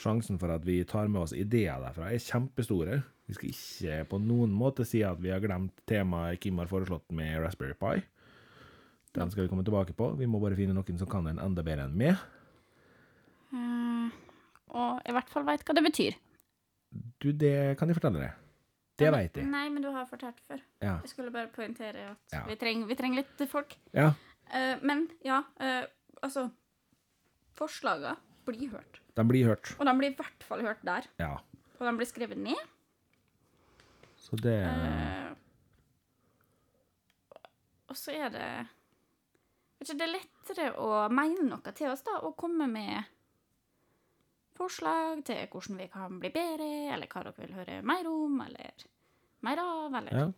[0.00, 3.02] Sjansen for at vi tar med oss ideer derfra, er kjempestore.
[3.28, 7.10] Vi skal ikke på noen måte si at vi har glemt temaet Kim har foreslått
[7.12, 8.00] med Raspberry Pi.
[9.16, 10.10] Den skal vi komme tilbake på.
[10.18, 12.16] Vi må bare finne noen som kan den enda bedre enn meg.
[13.52, 14.08] Eh,
[14.76, 16.16] og i hvert fall veit hva det betyr.
[17.20, 18.44] Du, det kan jeg fortelle deg.
[18.98, 19.46] Det veit jeg.
[19.46, 20.58] Nei, men du har fortalt før.
[20.82, 20.96] Ja.
[21.04, 22.40] Jeg skulle bare poengtere at Ja.
[22.48, 23.76] vi, trenger, vi trenger litt folk.
[23.94, 24.12] ja.
[24.54, 25.84] Eh, men ja, eh,
[26.22, 26.48] altså
[27.58, 28.14] Forslagene
[28.46, 29.00] blir hørt.
[29.18, 29.72] De blir hørt.
[29.78, 31.08] Og de blir i hvert fall hørt der.
[31.18, 31.32] Ja.
[31.78, 32.60] Og de blir skrevet ned.
[34.16, 35.34] Så det Eh,
[37.88, 38.48] og så er det
[39.78, 43.08] vet ikke, Det er lettere å mene noe til oss, da, og komme med
[44.58, 48.86] forslag til hvordan vi kan bli bedre, eller hva dere vil høre mer om, eller
[49.46, 50.28] mer av, eller Ja.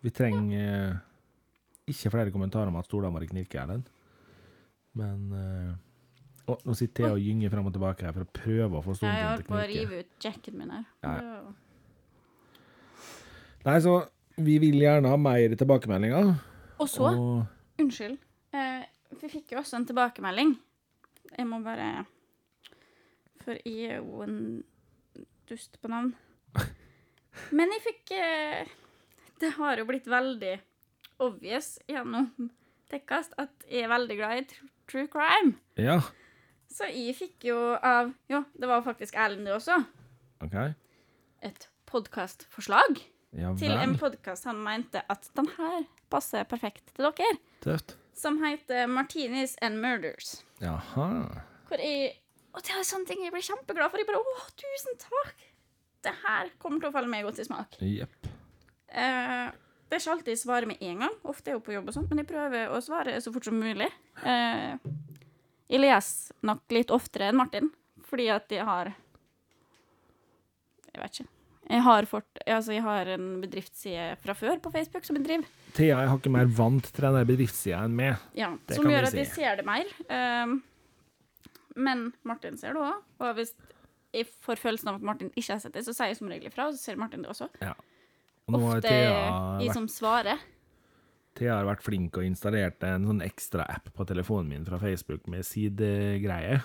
[0.00, 0.96] Vi trenger eh,
[1.92, 3.88] ikke flere kommentarer om at stolene våre i Erlend.
[4.98, 5.72] Men uh,
[6.48, 8.94] å, Nå sitter jeg og gynger frem og tilbake her for å prøve å få
[8.94, 10.84] Jeg stolen din holdt til på å å rive ut jacken min her.
[11.04, 11.56] Ja, var-
[13.68, 13.94] Nei, så
[14.38, 16.30] vi vil gjerne ha mer tilbakemeldinger.
[16.78, 18.16] Og så, Og unnskyld,
[18.54, 18.84] eh,
[19.20, 20.56] vi fikk jo også en tilbakemelding.
[21.36, 22.06] Jeg må bare
[23.42, 24.64] For jeg er jo en
[25.48, 26.14] dust på navn.
[27.56, 28.66] Men jeg fikk eh,
[29.40, 30.54] Det har jo blitt veldig
[31.20, 32.50] obvious gjennom
[32.88, 35.54] Tekkast at jeg er veldig glad i tr- true crime.
[35.76, 35.98] ja,
[36.72, 39.76] Så jeg fikk jo av Ja, det var faktisk Erlend det også.
[40.44, 40.54] OK.
[41.42, 43.02] Et podkastforslag
[43.36, 47.36] Ja til en podkast han mente at den her passer perfekt til dere.
[47.60, 47.96] Tøft.
[48.14, 50.42] som heter Martinis and Murders.
[50.60, 51.28] Jaha.
[51.68, 52.14] Hvor jeg
[52.54, 53.98] Og det er sånne ting jeg blir kjempeglad for.
[54.00, 55.44] Jeg bare Å, tusen takk!
[56.02, 57.76] Det her kommer til å falle meg godt i smak.
[57.84, 58.26] Jepp.
[58.88, 59.50] Eh,
[59.88, 61.14] det er ikke alltid jeg svarer med en gang.
[61.24, 63.56] Ofte er jo på jobb og sånt, men jeg prøver å svare så fort som
[63.56, 63.88] mulig.
[64.20, 64.76] Eh,
[65.68, 67.70] jeg leser nok litt oftere enn Martin,
[68.08, 68.94] fordi at jeg har
[70.94, 71.28] Jeg vet ikke.
[71.68, 75.50] Jeg har, fort, altså jeg har en bedriftsside fra før på Facebook som jeg driver.
[75.76, 78.16] Thea er hakket mer vant til den bedriftssida enn meg.
[78.34, 79.34] Ja, Det som gjør at jeg si.
[79.42, 79.84] ser det mer.
[80.08, 80.54] Eh,
[81.76, 83.04] men Martin ser det òg.
[83.20, 83.52] Og hvis
[84.16, 86.48] jeg får følelsen av at Martin ikke har sett det, så sier jeg som regel
[86.48, 87.50] ifra, og så ser Martin det også.
[87.60, 87.76] Har
[88.48, 88.94] Ofte
[89.62, 90.40] i som svarer.
[91.38, 95.28] Thea har vært flink og installert en sånn ekstra app på telefonen min fra Facebook
[95.30, 96.64] med sidegreier.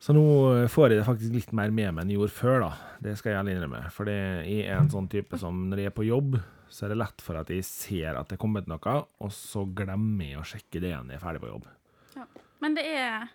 [0.00, 0.22] Så nå
[0.72, 2.70] får jeg det faktisk litt mer med meg enn jeg gjorde før, da.
[3.04, 3.82] Det skal jeg innrømme.
[3.92, 6.38] For jeg er en sånn type som når jeg er på jobb,
[6.72, 9.66] så er det lett for at jeg ser at det er kommet noe, og så
[9.76, 11.68] glemmer jeg å sjekke det igjen når jeg er ferdig på jobb.
[12.16, 12.24] Ja.
[12.64, 13.28] Men det er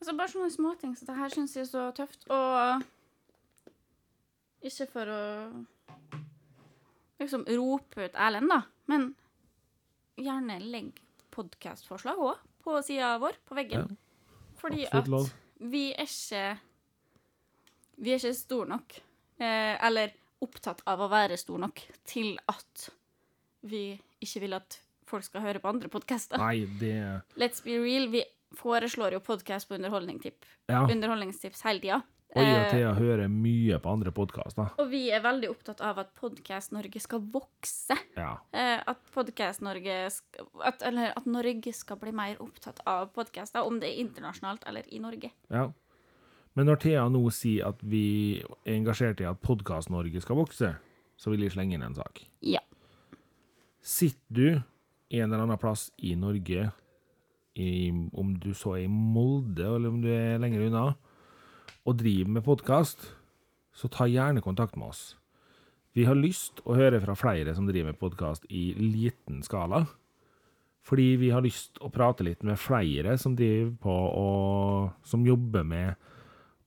[0.00, 2.28] altså bare sånne småting som det her syns jeg er så tøft.
[2.28, 2.84] Og
[4.62, 5.20] ikke for å
[7.20, 9.10] liksom rope ut Erlend, da, men
[10.20, 11.00] gjerne legg
[11.32, 13.96] podkastforslag òg på sida vår, på veggen.
[14.60, 16.42] Fordi absolutt at vi er ikke
[18.00, 18.94] Vi er ikke store nok,
[19.44, 22.86] eh, eller opptatt av å være store nok, til at
[23.68, 26.40] vi ikke vil at folk skal høre på andre podkaster.
[26.80, 26.94] Det
[27.36, 28.22] Let's be real, vi
[28.56, 30.86] foreslår jo podkast på underholdningstips, Ja.
[31.68, 32.02] hele tida.
[32.30, 34.70] Og jeg og Thea hører mye på andre podkaster.
[34.78, 37.96] og vi er veldig opptatt av at Podkast-Norge skal vokse.
[38.16, 38.36] Ja.
[38.54, 43.90] Eh, at Podkast-Norge at, Eller at Norge skal bli mer opptatt av podkaster, om det
[43.90, 45.32] er internasjonalt eller i Norge.
[45.50, 45.70] ja.
[46.58, 50.72] Men når Thea nå sier at vi er engasjert i at Podkast-Norge skal vokse,
[51.16, 52.24] så vil jeg slenge inn en sak.
[52.42, 52.58] Ja.
[53.80, 54.48] Sitter du
[55.10, 56.72] en eller annen plass i Norge,
[57.54, 60.84] i, om du så er i Molde eller om du er lenger unna,
[61.86, 63.06] og driver med podkast,
[63.72, 65.16] så ta gjerne kontakt med oss.
[65.96, 69.86] Vi har lyst å høre fra flere som driver med podkast i liten skala.
[70.86, 75.66] Fordi vi har lyst å prate litt med flere som driver på og som jobber
[75.66, 75.98] med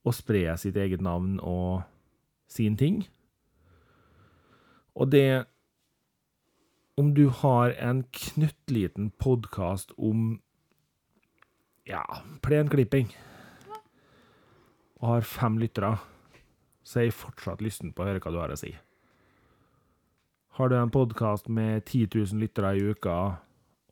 [0.04, 1.84] å spre sitt eget navn og
[2.52, 3.04] sin ting.
[4.94, 5.46] Og det
[6.94, 10.36] Om du har en knøttliten podkast om
[11.90, 12.04] ja,
[12.46, 13.08] plenklipping,
[15.04, 15.98] og har fem lyttere,
[16.88, 18.72] så er jeg fortsatt lysten på å høre hva du har å si.
[20.56, 23.18] Har du en podkast med 10 000 lyttere i uka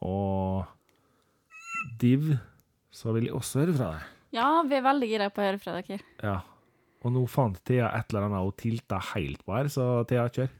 [0.07, 0.69] og
[1.99, 2.29] div,
[2.93, 4.07] så vil jeg også høre fra deg.
[4.37, 5.99] Ja, vi er veldig gira på å høre fra dere.
[6.23, 6.37] Ja.
[7.01, 10.53] Og nå fant Thea et eller annet hun tilta helt på her, så Thea, kjør.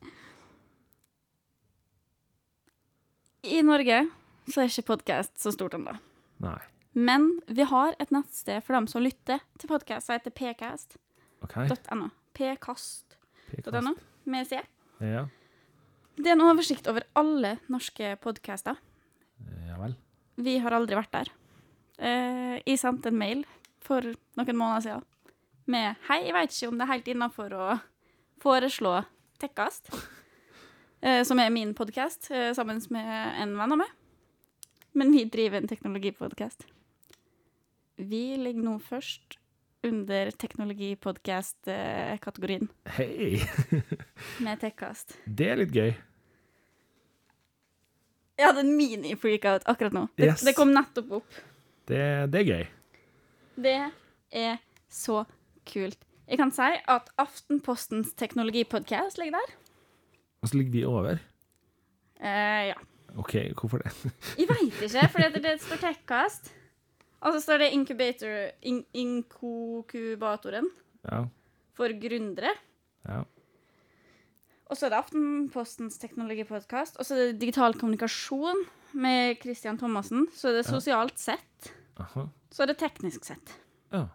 [3.48, 4.04] I Norge
[4.52, 5.96] så er ikke podkast så stort ennå.
[6.44, 6.60] Nei.
[6.92, 12.10] Men vi har et nettsted for dem som lytter til podkast, som heter pcast.no.
[12.36, 13.94] Pcast.no,
[14.28, 14.60] med C.
[15.00, 15.28] Ja.
[16.18, 18.76] Det er en oversikt over alle norske podcaster.
[19.68, 19.96] ja vel.
[20.36, 21.32] Vi har aldri vært der.
[22.02, 23.46] Eh, jeg sendte en mail
[23.82, 24.04] for
[24.36, 25.08] noen måneder siden
[25.72, 27.68] med Hei, jeg vet ikke om det er helt innafor å
[28.42, 28.94] foreslå
[29.42, 29.90] Tekkast,
[31.02, 33.96] eh, som er min podkast, eh, sammen med en venn av meg.
[34.94, 36.68] Men vi driver en teknologipodkast.
[38.02, 39.36] Vi ligger nå først
[39.86, 42.66] under teknologipodkast-kategorien
[42.98, 43.38] Hei!
[44.46, 45.14] med Tekkast.
[45.26, 45.92] Det er litt gøy.
[48.42, 50.08] Jeg hadde en mini-freakout akkurat nå.
[50.18, 50.42] Det, Yes.
[50.46, 51.32] det kom nettopp opp.
[51.90, 52.02] Det,
[52.34, 52.66] det er gøy.
[53.62, 53.76] Det
[54.32, 54.58] er
[54.90, 55.26] så
[55.68, 55.98] kult.
[56.32, 59.50] Jeg kan si at Aftenpostens teknologipodkast ligger der.
[60.42, 61.16] Og så ligger vi over.
[62.22, 62.76] Eh, ja.
[63.20, 63.92] OK, hvorfor det?
[64.40, 66.44] Jeg veit ikke, for det, det står Tekkast.
[67.22, 70.70] Og så står det Incubator in, Inkokubatoren
[71.12, 71.26] Ja.
[71.74, 72.54] for gründere.
[73.08, 73.24] ja.
[74.72, 76.96] Og så er det Aftenpostens teknologipodkast.
[76.98, 78.62] Og så er det Digital kommunikasjon
[78.94, 80.28] med Christian Thomassen.
[80.32, 80.66] Så er det.
[80.66, 81.74] Sosialt sett.
[82.00, 82.30] Aha.
[82.50, 83.52] Så er det Teknisk sett.
[83.92, 84.06] Ja.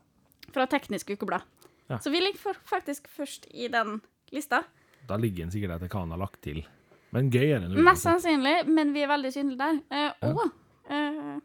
[0.55, 1.43] Fra Teknisk Ukeblad.
[1.91, 1.99] Ja.
[1.99, 4.01] Så vi ligger faktisk først i den
[4.33, 4.63] lista.
[5.07, 6.65] Da ligger den sikkert etter hva han har lagt til.
[7.13, 7.83] Men gøy er det nå.
[7.85, 9.83] Mest sannsynlig, men vi er veldig synlige der.
[9.91, 10.33] Eh, Ja.
[10.33, 10.51] Og
[10.89, 11.41] eh,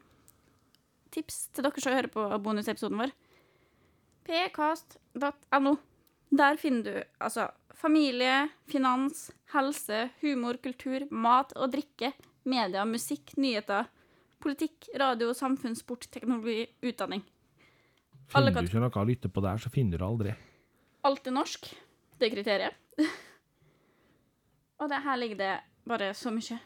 [1.12, 3.14] tips til dere som hører på bonusepisoden vår.
[4.28, 5.74] pkast.no.
[6.32, 12.12] Der finner du altså familie, finans, helse, humor, kultur, mat og drikke,
[12.48, 13.90] media, musikk, nyheter,
[14.42, 17.22] politikk, radio, samfunn, sport, teknologi, utdanning.
[18.32, 20.34] alle Finner du ikke noe å lytte på der, så finner du det aldri.
[21.06, 21.68] Alt er norsk.
[22.18, 22.78] Det er kriteriet.
[24.80, 25.54] og det her ligger det
[25.88, 26.58] bare så mye.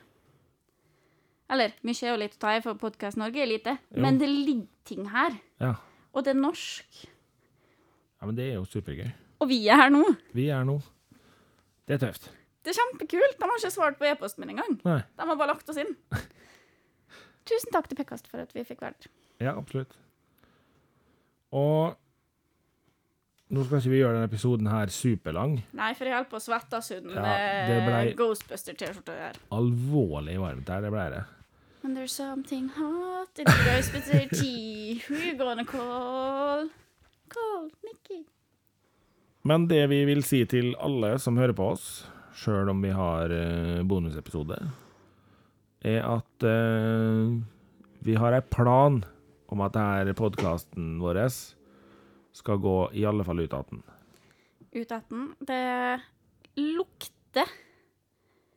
[1.53, 3.77] Eller mye er jo litt å ta i, for Podkast Norge er lite.
[3.95, 4.01] Jo.
[4.03, 5.37] Men det ligger ting her.
[5.63, 5.75] Ja.
[6.17, 7.03] Og det er norsk.
[8.21, 9.11] ja, men det er jo supergøy.
[9.45, 10.03] Og vi er her nå.
[10.35, 10.79] Vi er nå.
[11.87, 12.31] Det er tøft.
[12.65, 13.37] Det er kjempekult.
[13.39, 14.79] De har ikke svart på e-posten min engang.
[14.87, 14.99] Nei.
[15.15, 15.93] De har bare lagt oss inn.
[17.47, 19.13] Tusen takk til Pekkast for at vi fikk være der.
[19.47, 19.95] Ja, absolutt.
[21.55, 21.95] Og
[23.55, 25.61] nå skal ikke vi gjøre denne episoden her superlang.
[25.79, 27.23] Nei, for jeg holdt på å svette av suden Ja,
[27.69, 29.39] det eh, Ghostbuster-T-skjorta her.
[29.55, 31.23] Alvorlig varmt her, det ble det.
[31.87, 35.05] And there's something hot in the Ghostbuster tea.
[35.07, 36.69] Who you gonna call?
[37.29, 38.25] Call Nikki.
[39.43, 41.85] Men det vi vil si til alle som hører på oss,
[42.35, 44.59] sjøl om vi har eh, bonusepisode,
[45.87, 47.39] er at uh,
[48.03, 48.99] vi har en plan
[49.47, 53.83] om at denne podkasten vår skal gå i alle fall ut 18.
[54.75, 55.25] Ut 18.
[55.39, 55.65] Det
[56.59, 57.59] lukter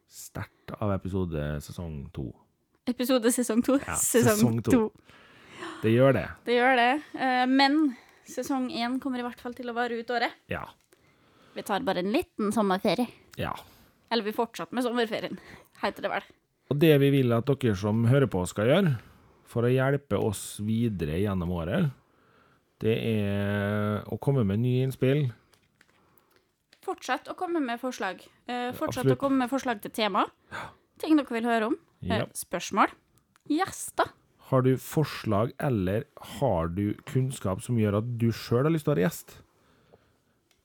[0.10, 2.32] Sterkt av episode sesong to.
[2.90, 3.78] Episode sesong to.
[3.86, 4.72] Ja, sesong, sesong to.
[4.72, 4.92] to.
[5.84, 6.26] Det gjør det.
[6.46, 6.90] Det gjør det.
[7.20, 7.80] Eh, Men
[8.28, 10.36] sesong én kommer i hvert fall til å vare ut året.
[10.52, 10.66] Ja.
[11.56, 13.08] Vi tar bare en liten sommerferie.
[13.40, 13.54] Ja.
[14.12, 15.38] Eller vi fortsetter med sommerferien,
[15.82, 16.28] heter det vel.
[16.70, 18.92] Og det vi vil at dere som hører på skal gjøre,
[19.50, 21.90] for å hjelpe oss videre gjennom året,
[22.80, 25.26] det er å komme med nye innspill.
[26.86, 28.22] Fortsett å komme med forslag.
[28.48, 29.18] Eh, fortsett absolutt.
[29.18, 30.26] å komme med forslag til tema.
[31.02, 31.78] Ting dere vil høre om.
[32.04, 32.26] Eh, Ja.
[32.34, 32.88] spørsmål.
[33.50, 34.12] Gjester.
[34.50, 36.06] Har du forslag, eller
[36.40, 39.36] har du kunnskap som gjør at du sjøl har lyst til å være gjest?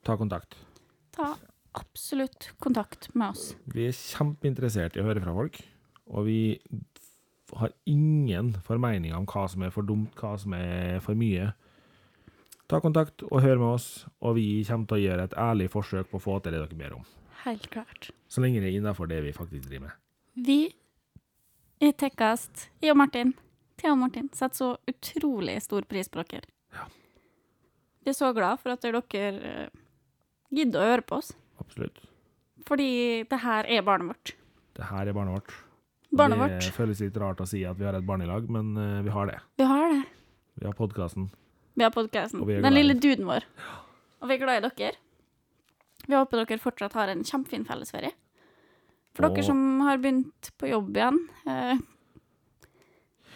[0.03, 0.55] Ta kontakt.
[1.11, 1.35] Ta
[1.75, 3.55] absolutt kontakt med oss.
[3.67, 5.59] Vi er kjempeinteressert i å høre fra folk,
[6.07, 6.59] og vi
[7.55, 11.53] har ingen formeninger om hva som er for dumt, hva som er for mye.
[12.67, 16.09] Ta kontakt og hør med oss, og vi kommer til å gjøre et ærlig forsøk
[16.09, 17.05] på å få til det dere ber om.
[17.43, 18.09] Helt klart.
[18.27, 19.91] Så lenge det er innenfor det vi faktisk driver med.
[20.47, 20.73] Vi
[21.83, 23.33] i Tekkast, jeg og Martin,
[23.79, 26.47] Thea og Martin, setter så utrolig stor pris på dere.
[26.75, 26.87] Ja.
[28.05, 29.69] Vi er så glad for at dere eh,
[30.55, 31.33] gidder å høre på oss.
[31.59, 31.99] Absolutt.
[32.65, 32.89] Fordi
[33.29, 34.35] det her er barnet vårt.
[34.75, 35.55] Det her er barnet vårt.
[36.15, 39.11] Barnet det føles litt rart å si at vi har et barnelag, men eh, vi
[39.11, 39.39] har det.
[39.59, 40.03] Vi har det.
[40.61, 41.27] Vi har podkasten.
[41.75, 42.45] Vi har podkasten.
[42.47, 43.43] Den lille duden vår.
[44.23, 44.95] Og vi er glad i dere.
[46.05, 48.13] Vi håper dere fortsatt har en kjempefin fellesferie.
[49.15, 51.77] For dere som har begynt på jobb igjen eh,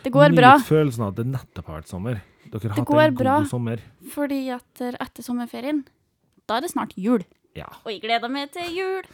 [0.03, 2.19] Det går bra, Nyt følelsen av at det nettopp har vært sommer.
[2.49, 3.35] Dere har hatt en god bra.
[3.47, 3.81] sommer.
[4.13, 5.83] fordi at eh, etter sommerferien,
[6.49, 7.23] da er det snart jul.
[7.55, 7.67] Ja.
[7.85, 9.07] Og jeg gleder meg til jul.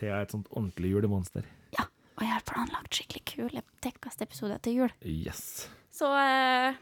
[0.00, 1.44] Thea er et sånt ordentlig julemonster.
[1.78, 1.84] Ja,
[2.18, 4.92] Og jeg har planlagt skikkelig kule Tekkast-episoder til jul.
[5.06, 5.68] Yes.
[5.94, 6.74] Så eh,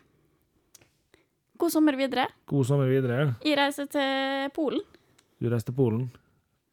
[1.60, 2.26] god sommer videre.
[2.48, 3.34] God sommer videre.
[3.44, 4.82] Jeg reiser til Polen.
[5.42, 6.06] Du reiser til Polen.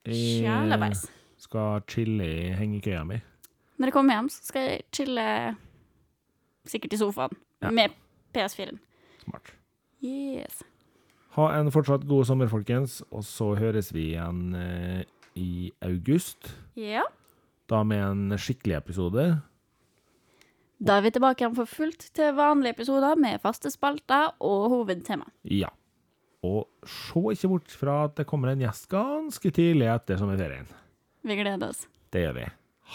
[0.07, 1.07] Jeg Kjæleveis.
[1.39, 3.19] Skal chille i hengekøya mi.
[3.79, 5.25] Når jeg kommer hjem, så skal jeg chille
[6.67, 7.71] sikkert i sofaen Ja.
[7.71, 7.95] med
[8.35, 8.79] PS4-en.
[9.23, 9.53] Smart.
[10.03, 10.61] Yes.
[11.35, 13.01] Ha en fortsatt god sommer, folkens.
[13.11, 15.03] Og så høres vi igjen eh,
[15.35, 16.51] i august.
[16.79, 17.03] Ja.
[17.69, 19.25] Da med en skikkelig episode.
[20.79, 25.27] Da er vi tilbake igjen for fullt til vanlige episoder med faste spalter og hovedtema.
[25.43, 25.67] Ja.
[26.43, 30.67] Og se ikke bort fra at det kommer en gjest ganske tidlig etter sommerferien.
[31.21, 31.87] Vi gleder oss.
[32.09, 32.45] Det gjør vi.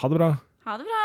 [0.00, 0.30] Ha det bra.
[0.64, 1.04] Ha det bra!